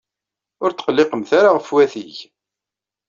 [0.63, 2.15] Ur tqelliqemt ara ɣef watig!